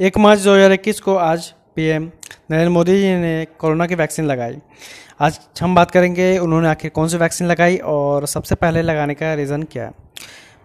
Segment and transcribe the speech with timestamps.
[0.00, 2.02] एक मार्च 2021 को आज पीएम
[2.50, 4.58] नरेंद्र मोदी जी ने कोरोना की वैक्सीन लगाई।
[5.20, 9.34] आज हम बात करेंगे उन्होंने आखिर कौन सी वैक्सीन लगाई और सबसे पहले लगाने का
[9.34, 9.90] रीज़न क्या है।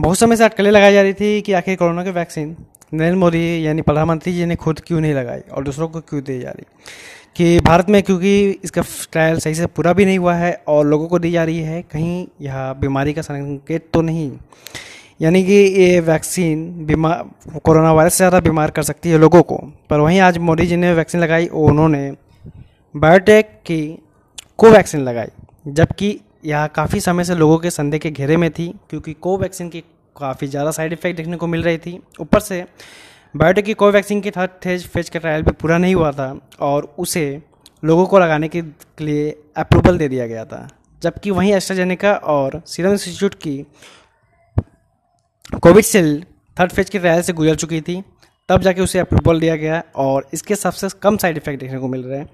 [0.00, 2.56] बहुत समय से अटकलें लगाई जा रही थी कि आखिर कोरोना की वैक्सीन
[2.94, 6.40] नरेंद्र मोदी यानी प्रधानमंत्री जी ने खुद क्यों नहीं लगाई और दूसरों को क्यों दी
[6.40, 6.64] जा रही?
[7.36, 11.08] कि भारत में क्योंकि इसका ट्रायल सही से पूरा भी नहीं हुआ है और लोगों
[11.08, 14.32] को दी जा रही है, कहीं यह बीमारी का संकेत तो नहीं।
[15.20, 19.56] यानी कि ये वैक्सीन बीमार कोरोना वायरस से ज़्यादा बीमार कर सकती है लोगों को।
[19.90, 22.10] पर वहीं आज मोदी जी ने वैक्सीन लगाई उन्होंने
[22.94, 23.82] बायोटेक की
[24.58, 25.28] कोवैक्सीन लगाई,
[25.68, 29.80] जबकि यह काफ़ी समय से लोगों के संदेह के घेरे में थी, क्योंकि कोवैक्सीन की
[30.16, 32.64] काफ़ी ज़्यादा साइड इफ़ेक्ट देखने को मिल रही थी। ऊपर से
[33.34, 36.94] बायोटेक की कोवैक्सीन की थर्ड फ़ेज़ फ़ेज़ का ट्रायल भी पूरा नहीं हुआ था और
[36.98, 37.40] उसे
[37.82, 38.62] लोगों को लगाने के
[39.00, 40.66] लिए अप्रूवल दे दिया गया था,
[41.02, 43.64] जबकि वहीं एस्ट्राजेनेका और सीरम इंस्टीट्यूट की
[45.62, 46.24] कोविडशील्ड
[46.56, 48.02] थर्ड फ़ेज़ के ट्रायल से गुजर चुकी थी,
[48.48, 52.04] तब जाके उसे अप्रूवल दिया गया और इसके सबसे कम साइड इफ़ेक्ट देखने को मिल
[52.04, 52.28] रहे हैं।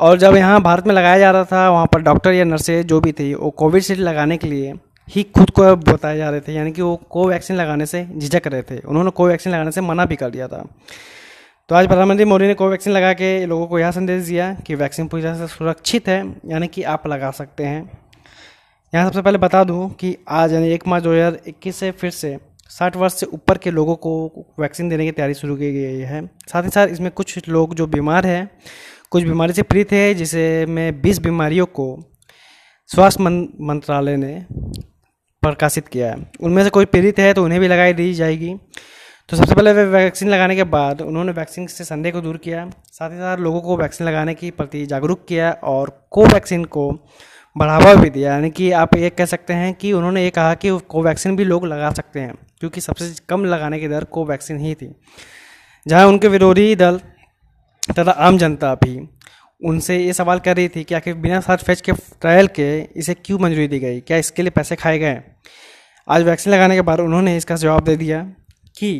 [0.00, 3.00] और जब यहाँ भारत में लगाया जा रहा था, वहाँ पर डॉक्टर या नर्सेज जो
[3.00, 4.74] भी थी, वो कोविडशील्ड लगाने के लिए
[5.08, 8.62] ही खुद को बताए जा रहे थे, यानी कि वो कोवैक्सीन लगाने से झिझक रहे
[8.62, 10.64] थे। उन्होंने कोवैक्सीन लगाने से मना भी कर दिया था।
[11.68, 15.08] तो आज प्रधानमंत्री मोदी ने कोवैक्सीन लगा के लोगों को यह संदेश दिया कि वैक्सीन
[15.08, 18.09] पूरी तरह से सुरक्षित है, यानी कि आप लगा सकते हैं।
[18.92, 22.10] यहाँ सबसे पहले बता दूँ कि आज यानी एक मार्च दो हज़ार इक्कीस से फिर
[22.10, 22.36] से
[22.70, 24.12] साठ वर्ष से ऊपर के लोगों को
[24.60, 27.86] वैक्सीन देने की तैयारी शुरू की गई है। साथ ही साथ इसमें कुछ लोग जो
[27.86, 28.50] बीमार हैं,
[29.10, 31.86] कुछ बीमारी से पीड़ित है, जिसे में बीस बीमारियों को
[32.90, 34.34] स्वास्थ्य मंत्रालय ने
[35.42, 38.54] प्रकाशित किया है। उनमें से कोई पीड़ित है तो उन्हें भी लगाई दी जाएगी।
[39.28, 42.70] तो सबसे पहले वे वैक्सीन लगाने के बाद उन्होंने वैक्सीन से संदेह को दूर किया।
[42.92, 46.92] साथ ही साथ लोगों को वैक्सीन लगाने के प्रति जागरूक किया और कोवैक्सीन को
[47.56, 50.78] बढ़ावा भी दिया। यानी कि आप ये कह सकते हैं कि उन्होंने ये कहा कि
[50.88, 54.94] कोवैक्सीन भी लोग लगा सकते हैं, क्योंकि सबसे कम लगाने की दर कोवैक्सीन ही थी।
[55.86, 57.00] जहाँ उनके विरोधी दल
[57.90, 58.98] तथा आम जनता भी
[59.60, 63.14] उनसे ये सवाल कर रही थी कि आखिर बिना साथ फ़ेज़ के ट्रायल के इसे
[63.16, 64.00] क्यों मंजूरी दी गई?
[64.00, 65.20] क्या इसके लिए पैसे खाए गए?
[66.08, 68.22] आज वैक्सीन लगाने के बाद उन्होंने इसका जवाब दे दिया
[68.78, 68.92] कि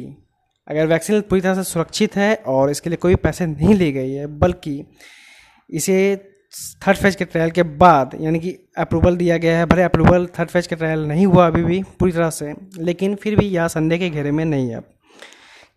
[0.69, 4.13] अगर वैक्सीन पूरी तरह से सुरक्षित है और इसके लिए कोई पैसे नहीं ली गई
[4.13, 4.85] है, बल्कि
[5.71, 5.97] इसे
[6.83, 10.49] थर्ड फ़ेज़ के ट्रायल के बाद, यानी कि अप्रूवल दिया गया है, भले अप्रूवल थर्ड
[10.51, 13.99] फ़ेज़ के ट्रायल नहीं हुआ अभी भी पूरी तरह से, लेकिन फिर भी यह संदेह
[13.99, 14.81] के घेरे में नहीं है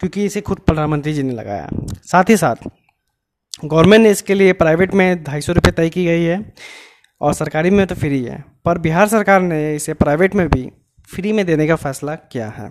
[0.02, 1.70] क्योंकि इसे खुद प्रधानमंत्री जी ने लगाया।
[2.04, 2.68] साथ ही साथ,
[3.66, 6.54] गवर्नमेंट ने इसके लिए प्राइवेट में ढाई सौ रुपये तय की गई है,
[7.22, 10.70] और सरकारी में तो फ्री है, पर बिहार सरकार ने इसे प्राइवेट में भी
[11.10, 12.70] फ्री में देने का फैसला किया है।